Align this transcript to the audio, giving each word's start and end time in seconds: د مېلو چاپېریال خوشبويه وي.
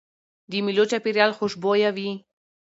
د 0.49 0.51
مېلو 0.65 0.83
چاپېریال 0.91 1.31
خوشبويه 1.37 1.89
وي. 1.97 2.09